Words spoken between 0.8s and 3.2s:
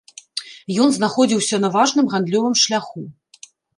Ён знаходзіўся на важным гандлёвым шляху.